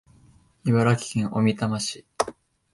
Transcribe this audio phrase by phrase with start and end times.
[0.65, 2.05] 茨城県小美玉市